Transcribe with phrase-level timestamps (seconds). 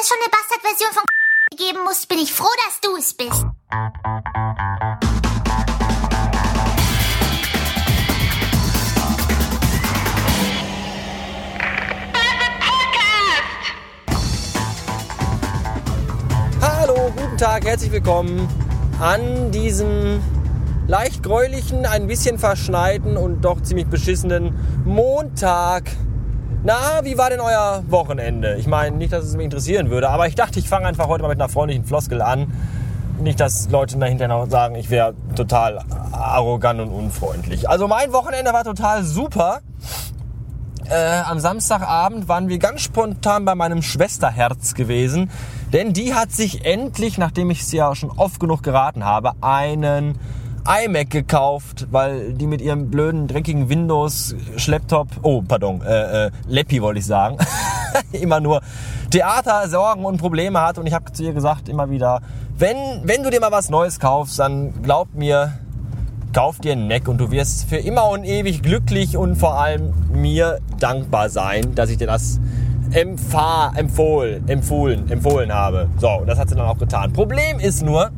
[0.00, 1.02] es schon eine Bastardversion von
[1.56, 3.44] geben muss, bin ich froh, dass du es bist.
[16.60, 18.48] Hallo, guten Tag, herzlich willkommen
[19.00, 20.20] an diesem
[20.86, 24.54] leicht gräulichen, ein bisschen verschneiten und doch ziemlich beschissenen
[24.84, 25.90] Montag.
[26.68, 28.56] Na, wie war denn euer Wochenende?
[28.56, 31.22] Ich meine, nicht, dass es mich interessieren würde, aber ich dachte, ich fange einfach heute
[31.22, 32.52] mal mit einer freundlichen Floskel an.
[33.18, 37.70] Nicht, dass Leute dahinter noch sagen, ich wäre total arrogant und unfreundlich.
[37.70, 39.60] Also mein Wochenende war total super.
[40.90, 45.30] Äh, am Samstagabend waren wir ganz spontan bei meinem Schwesterherz gewesen,
[45.72, 50.18] denn die hat sich endlich, nachdem ich es ja schon oft genug geraten habe, einen
[50.68, 57.00] iMac gekauft, weil die mit ihrem blöden, dreckigen Windows-Schlepptop, oh, pardon, äh, äh, Leppi wollte
[57.00, 57.38] ich sagen,
[58.12, 58.60] immer nur
[59.10, 60.76] Theater, Sorgen und Probleme hat.
[60.76, 62.20] Und ich habe zu ihr gesagt immer wieder,
[62.58, 65.54] wenn, wenn du dir mal was Neues kaufst, dann glaub mir,
[66.34, 69.94] kauf dir einen Mac und du wirst für immer und ewig glücklich und vor allem
[70.12, 72.40] mir dankbar sein, dass ich dir das
[72.90, 75.88] empfahl, empfohlen, empfohlen, empfohlen habe.
[75.98, 77.14] So, und das hat sie dann auch getan.
[77.14, 78.10] Problem ist nur,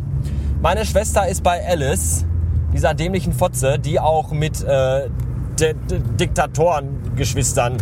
[0.61, 2.25] meine Schwester ist bei Alice,
[2.73, 5.09] dieser dämlichen Fotze, die auch mit äh,
[6.19, 7.77] Diktatorengeschwistern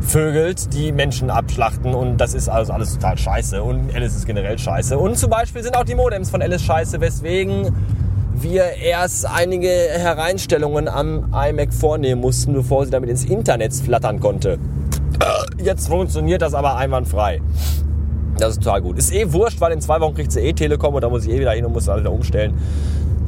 [0.00, 4.58] vögelt, die Menschen abschlachten und das ist also alles total scheiße und Alice ist generell
[4.58, 4.98] scheiße.
[4.98, 7.74] Und zum Beispiel sind auch die Modems von Alice scheiße, weswegen
[8.34, 14.58] wir erst einige Hereinstellungen am iMac vornehmen mussten, bevor sie damit ins Internet flattern konnte.
[15.62, 17.40] Jetzt funktioniert das aber einwandfrei.
[18.38, 18.98] Das ist total gut.
[18.98, 21.32] Ist eh wurscht, weil in zwei Wochen kriegt sie eh Telekom und da muss ich
[21.32, 22.54] eh wieder hin und muss alles wieder umstellen.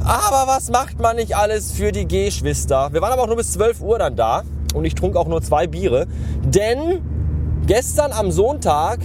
[0.03, 2.89] Aber was macht man nicht alles für die Geschwister?
[2.91, 4.43] Wir waren aber auch nur bis 12 Uhr dann da
[4.73, 6.07] und ich trunk auch nur zwei Biere.
[6.43, 7.01] Denn
[7.65, 8.99] gestern am Sonntag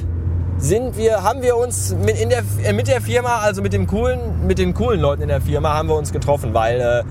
[0.59, 3.87] sind wir, haben wir uns mit, in der, äh, mit der Firma, also mit, dem
[3.87, 7.03] coolen, mit den coolen Leuten in der Firma, haben wir uns getroffen, weil äh,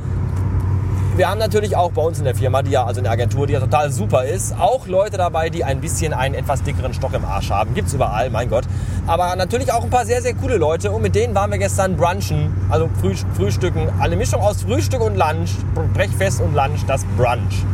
[1.19, 3.45] wir haben natürlich auch bei uns in der Firma, die ja, also in der Agentur,
[3.45, 7.13] die ja total super ist, auch Leute dabei, die ein bisschen einen etwas dickeren Stock
[7.13, 7.73] im Arsch haben.
[7.73, 8.63] Gibt's überall, mein Gott.
[9.05, 11.97] Aber natürlich auch ein paar sehr, sehr coole Leute und mit denen waren wir gestern
[11.97, 15.57] brunchen, also Früh, Frühstücken, eine Mischung aus Frühstück und Lunch,
[15.93, 17.65] Brechfest und Lunch, das Brunch.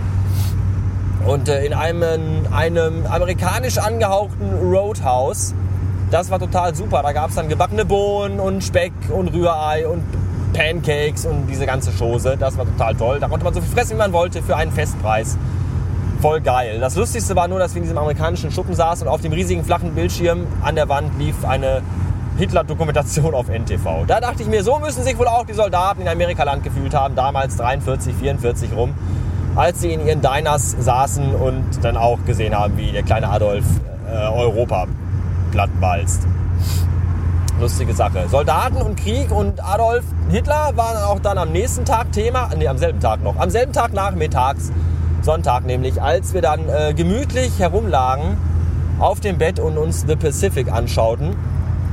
[1.28, 5.53] Und äh, in einem, einem amerikanisch angehauchten Roadhouse.
[6.09, 7.03] Das war total super.
[7.03, 10.03] Da gab es dann gebackene Bohnen und Speck und Rührei und
[10.56, 12.38] Pancakes und diese ganze Chose.
[12.38, 13.20] Das war total toll.
[13.20, 15.38] Da konnte man so viel fressen, wie man wollte, für einen Festpreis.
[16.22, 16.80] Voll geil.
[16.80, 19.66] Das Lustigste war nur, dass wir in diesem amerikanischen Schuppen saßen und auf dem riesigen
[19.66, 21.82] flachen Bildschirm an der Wand lief eine
[22.38, 24.06] Hitler-Dokumentation auf NTV.
[24.08, 27.16] Da dachte ich mir, so müssen sich wohl auch die Soldaten in Amerikaland gefühlt haben,
[27.16, 28.94] damals 43, 44 rum,
[29.56, 33.66] als sie in ihren Diners saßen und dann auch gesehen haben, wie der kleine Adolf
[34.10, 34.88] äh, Europa
[35.52, 36.28] plattwalzt.
[37.66, 38.28] Lustige Sache.
[38.30, 42.78] Soldaten und Krieg und Adolf Hitler waren auch dann am nächsten Tag Thema, nee, am
[42.78, 44.72] selben Tag noch, am selben Tag nachmittags,
[45.24, 48.38] Sonntag nämlich, als wir dann äh, gemütlich herumlagen
[49.00, 51.36] auf dem Bett und uns The Pacific anschauten.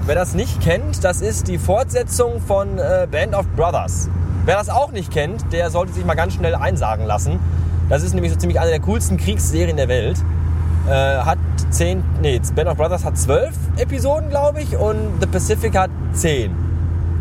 [0.05, 4.11] Wer das nicht kennt, das ist die Fortsetzung von äh, Band of Brothers.
[4.45, 7.41] Wer das auch nicht kennt, der sollte sich mal ganz schnell einsagen lassen.
[7.89, 10.19] Das ist nämlich so ziemlich eine der coolsten Kriegsserien der Welt.
[10.89, 11.39] Äh, hat
[11.71, 16.55] zehn, nee, Band of Brothers hat zwölf Episoden, glaube ich, und The Pacific hat zehn.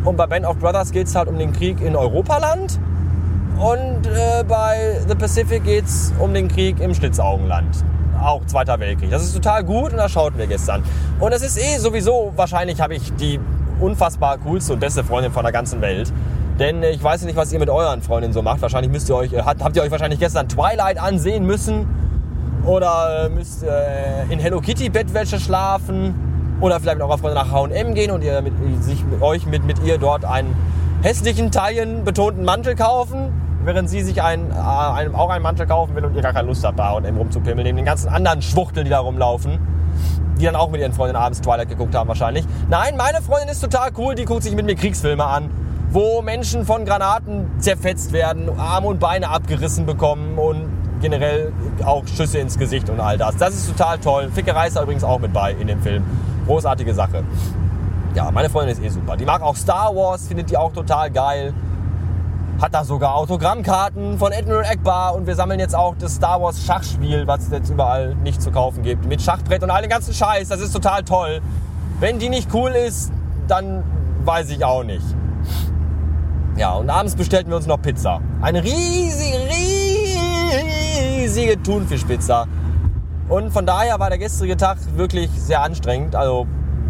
[0.03, 2.79] Und bei Band of Brothers geht es halt um den Krieg in Europaland.
[3.59, 7.85] Und äh, bei The Pacific geht es um den Krieg im Schlitzaugenland.
[8.19, 9.11] Auch Zweiter Weltkrieg.
[9.11, 10.83] Das ist total gut und das schauten wir gestern.
[11.19, 13.39] Und es ist eh sowieso, wahrscheinlich habe ich die
[13.79, 16.11] unfassbar coolste und beste Freundin von der ganzen Welt.
[16.57, 18.61] Denn ich weiß nicht, was ihr mit euren Freundinnen so macht.
[18.61, 22.00] Wahrscheinlich müsst ihr euch, äh, habt ihr euch wahrscheinlich gestern Twilight ansehen müssen.
[22.65, 26.57] Oder müsst äh, in Hello Kitty Bettwäsche schlafen.
[26.61, 29.65] Oder vielleicht mit eurer Freundin nach H&M gehen und ihr mit, sich mit euch mit,
[29.65, 30.55] mit ihr dort einen
[31.01, 33.33] hässlichen, taillenbetonten Mantel kaufen.
[33.63, 36.47] Während sie sich einen, äh, einen, auch einen Mantel kaufen will und ihr gar keine
[36.47, 37.65] Lust habt, bei H&M rumzupimmeln.
[37.65, 39.59] Neben den ganzen anderen Schwuchteln, die da rumlaufen.
[40.39, 42.45] Die dann auch mit ihren Freundinnen abends Twilight geguckt haben wahrscheinlich.
[42.69, 44.13] Nein, meine Freundin ist total cool.
[44.13, 45.49] Die guckt sich mit mir Kriegsfilme an
[45.93, 50.69] wo Menschen von Granaten zerfetzt werden, Arme und Beine abgerissen bekommen und
[51.01, 51.51] generell
[51.83, 53.35] auch Schüsse ins Gesicht und all das.
[53.37, 54.29] Das ist total toll.
[54.33, 56.03] Fickerei ist da übrigens auch mit bei in dem Film.
[56.45, 57.23] Großartige Sache.
[58.13, 59.15] Ja, meine Freundin ist eh super.
[59.15, 61.53] Die mag auch Star Wars, findet die auch total geil.
[62.61, 66.63] Hat da sogar Autogrammkarten von Admiral Akbar und wir sammeln jetzt auch das Star Wars
[66.63, 69.05] Schachspiel, was es jetzt überall nicht zu kaufen gibt.
[69.05, 70.49] Mit Schachbrett und all den ganzen Scheiß.
[70.49, 71.41] Das ist total toll.
[71.99, 73.11] Wenn die nicht cool ist,
[73.47, 73.83] dann
[74.25, 75.05] weiß ich auch nicht.
[76.57, 78.19] Ja, und abends bestellten wir uns noch Pizza.
[78.41, 79.37] Eine riesige,
[81.21, 82.47] riesige Thunfischpizza.
[83.29, 86.15] Und von daher war der gestrige Tag wirklich sehr anstrengend.
[86.15, 86.47] Also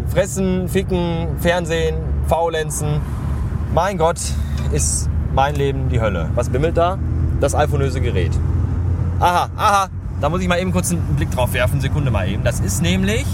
[0.08, 1.96] fressen, ficken, Fernsehen,
[2.26, 3.00] faulenzen.
[3.74, 4.18] Mein Gott,
[4.72, 6.30] ist mein Leben die Hölle.
[6.34, 6.98] Was bimmelt da?
[7.40, 8.32] Das iPhoneöse Gerät.
[9.20, 9.88] Aha, aha,
[10.20, 11.80] da muss ich mal eben kurz einen Blick drauf werfen.
[11.80, 12.42] Sekunde mal eben.
[12.42, 13.26] Das ist nämlich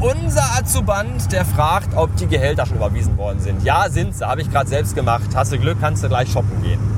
[0.00, 3.62] unser Azuband, der fragt, ob die Gehälter schon überwiesen worden sind.
[3.64, 4.26] Ja, sind sie.
[4.26, 5.28] Habe ich gerade selbst gemacht.
[5.34, 6.89] Hast du Glück, kannst du gleich shoppen gehen.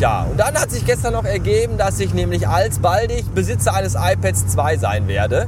[0.00, 4.46] Tja, und dann hat sich gestern noch ergeben, dass ich nämlich alsbaldig Besitzer eines iPads
[4.46, 5.46] 2 sein werde.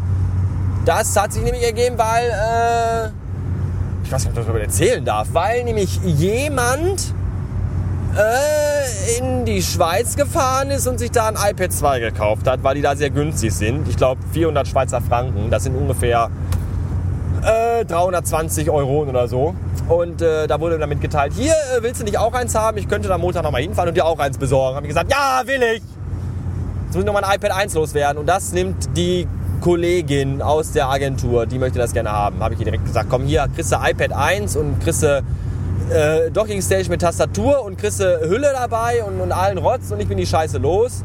[0.84, 3.08] Das hat sich nämlich ergeben, weil, äh,
[4.04, 7.14] ich weiß nicht, ob ich darüber erzählen darf, weil nämlich jemand
[8.14, 12.74] äh, in die Schweiz gefahren ist und sich da ein iPad 2 gekauft hat, weil
[12.74, 13.88] die da sehr günstig sind.
[13.88, 16.28] Ich glaube 400 Schweizer Franken, das sind ungefähr
[17.42, 19.54] äh, 320 Euro oder so.
[19.92, 22.78] Und äh, da wurde damit geteilt, hier äh, willst du nicht auch eins haben?
[22.78, 24.76] Ich könnte da Montag nochmal hinfahren und dir auch eins besorgen.
[24.76, 25.82] Habe ich gesagt, ja, will ich.
[25.82, 28.18] Jetzt muss ich nochmal ein iPad 1 loswerden.
[28.18, 29.28] Und das nimmt die
[29.60, 32.40] Kollegin aus der Agentur, die möchte das gerne haben.
[32.40, 35.22] Habe ich ihr direkt gesagt, komm hier, kriegst du iPad 1 und kriegst du
[35.90, 40.00] äh, Docking Station mit Tastatur und kriegst du Hülle dabei und, und allen Rotz und
[40.00, 41.04] ich bin die Scheiße los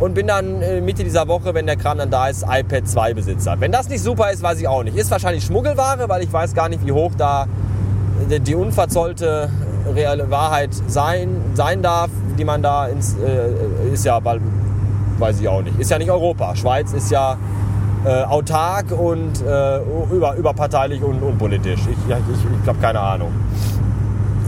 [0.00, 3.14] und bin dann äh, Mitte dieser Woche, wenn der Kram dann da ist, iPad 2
[3.14, 3.54] Besitzer.
[3.60, 4.96] Wenn das nicht super ist, weiß ich auch nicht.
[4.96, 7.46] Ist wahrscheinlich Schmuggelware, weil ich weiß gar nicht, wie hoch da
[8.28, 9.48] die unverzollte
[9.94, 14.40] reale Wahrheit sein, sein darf, die man da ins, äh, ist ja, weil,
[15.18, 15.78] weiß ich auch nicht.
[15.78, 16.54] Ist ja nicht Europa.
[16.54, 17.36] Schweiz ist ja
[18.04, 19.80] äh, autark und äh,
[20.10, 21.80] über, überparteilich und unpolitisch.
[21.80, 22.16] Ich, ich,
[22.62, 23.32] ich, habe keine Ahnung.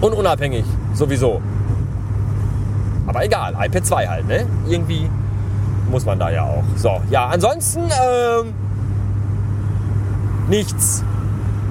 [0.00, 0.64] Und unabhängig,
[0.94, 1.40] sowieso.
[3.06, 4.46] Aber egal, iPad 2 halt, ne?
[4.68, 5.08] Irgendwie
[5.90, 6.64] muss man da ja auch.
[6.76, 8.54] So, ja, ansonsten ähm,
[10.48, 11.04] nichts.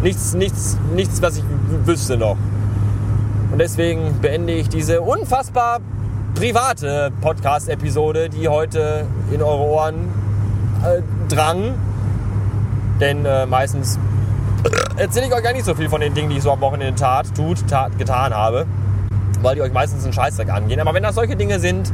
[0.01, 1.44] Nichts, nichts, nichts, was ich
[1.86, 2.38] wüsste noch.
[3.51, 5.80] Und deswegen beende ich diese unfassbar
[6.33, 10.09] private Podcast-Episode, die heute in eure Ohren
[10.83, 11.75] äh, drang.
[13.00, 14.00] Denn äh, meistens
[14.95, 16.95] erzähle ich euch gar nicht so viel von den Dingen, die ich so am Wochenende
[16.95, 18.65] tat, tut, tat, getan habe.
[19.42, 20.80] Weil die euch meistens einen Scheißdreck angehen.
[20.80, 21.92] Aber wenn das solche Dinge sind,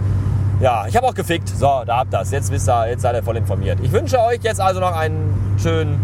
[0.59, 1.49] ja, ich habe auch gefickt.
[1.49, 2.31] So, da habt das.
[2.31, 3.79] Jetzt wisst ihr, jetzt seid ihr voll informiert.
[3.81, 5.99] Ich wünsche euch jetzt also noch einen schönen,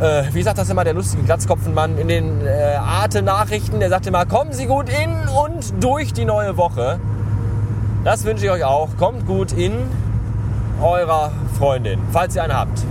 [0.00, 3.80] äh, wie sagt das immer der lustige Glatzkopfenmann in den äh, Arte-Nachrichten?
[3.80, 7.00] Der sagt immer, kommen Sie gut in und durch die neue Woche.
[8.04, 8.90] Das wünsche ich euch auch.
[8.96, 9.72] Kommt gut in
[10.80, 12.84] eurer Freundin, falls ihr eine habt.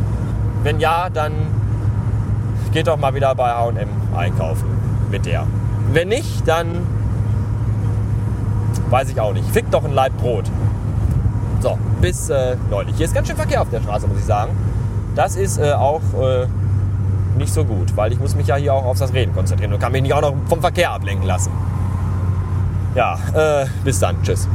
[0.63, 1.33] Wenn ja, dann
[2.74, 4.68] geht doch mal wieder bei H&M einkaufen
[5.09, 5.48] mit der.
[5.94, 6.86] Wenn nicht, dann
[8.89, 9.50] weiß ich auch nicht.
[9.51, 10.45] Fick doch ein Leib Brot.
[11.62, 12.98] So, bis äh, neulich.
[12.98, 14.51] Hier ist ganz schön Verkehr auf der Straße, muss ich sagen.
[15.15, 16.48] Das ist äh, auch äh,
[17.38, 19.80] nicht so gut, weil ich muss mich ja hier auch auf das Reden konzentrieren und
[19.80, 21.51] kann mich nicht auch noch vom Verkehr ablenken lassen.
[22.95, 24.22] Ja, äh, bis dann.
[24.24, 24.48] Tschüss.